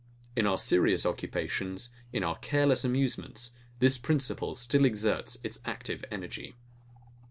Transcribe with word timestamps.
In 0.35 0.47
our 0.47 0.57
serious 0.57 1.05
occupations, 1.05 1.91
in 2.11 2.23
our 2.23 2.35
careless 2.39 2.83
amusements, 2.83 3.51
this 3.77 3.99
principle 3.99 4.55
still 4.55 4.83
exerts 4.83 5.37
its 5.43 5.59
active 5.63 6.03
energy. 6.09 6.55